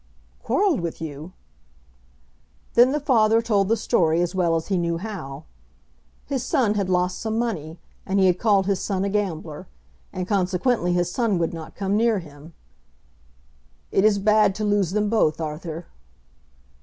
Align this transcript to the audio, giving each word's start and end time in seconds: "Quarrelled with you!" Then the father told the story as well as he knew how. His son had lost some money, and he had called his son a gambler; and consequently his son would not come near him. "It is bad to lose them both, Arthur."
"Quarrelled 0.41 0.79
with 0.81 0.99
you!" 0.99 1.33
Then 2.73 2.91
the 2.91 2.99
father 2.99 3.39
told 3.39 3.67
the 3.69 3.77
story 3.77 4.19
as 4.23 4.33
well 4.33 4.55
as 4.55 4.69
he 4.69 4.77
knew 4.79 4.97
how. 4.97 5.43
His 6.25 6.41
son 6.41 6.73
had 6.73 6.89
lost 6.89 7.19
some 7.19 7.37
money, 7.37 7.77
and 8.03 8.19
he 8.19 8.25
had 8.25 8.39
called 8.39 8.65
his 8.65 8.79
son 8.81 9.05
a 9.05 9.09
gambler; 9.09 9.67
and 10.11 10.27
consequently 10.27 10.93
his 10.93 11.11
son 11.11 11.37
would 11.37 11.53
not 11.53 11.75
come 11.75 11.95
near 11.95 12.17
him. 12.17 12.53
"It 13.91 14.03
is 14.03 14.17
bad 14.17 14.55
to 14.55 14.63
lose 14.63 14.89
them 14.93 15.07
both, 15.07 15.39
Arthur." 15.39 15.85